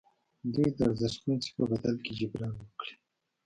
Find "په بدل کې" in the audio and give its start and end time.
1.57-2.11